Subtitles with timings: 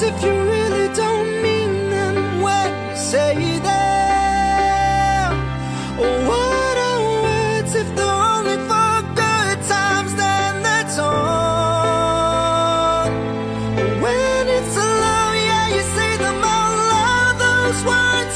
[0.00, 5.32] words if you really don't mean them when you say them?
[5.98, 11.10] Oh, what are words if they're only for good times, then that's all?
[14.02, 17.34] When it's alone, yeah, you say them out loud.
[17.44, 18.34] Those words,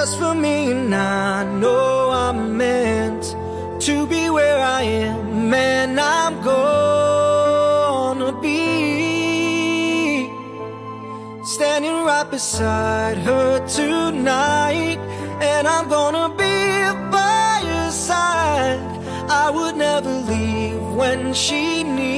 [0.00, 3.24] just for me, and I know I'm meant
[3.86, 8.60] to be where I am, and I'm gonna be.
[11.42, 15.00] Standing right beside her tonight,
[15.50, 16.58] and I'm gonna be
[17.16, 18.80] by her side.
[19.42, 22.17] I would never leave when she needs